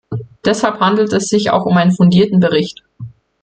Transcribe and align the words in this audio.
Deshalb 0.43 0.79
handelt 0.79 1.13
es 1.13 1.27
sich 1.29 1.51
auch 1.51 1.67
um 1.67 1.77
einen 1.77 1.91
fundierten 1.91 2.39
Bericht. 2.39 2.81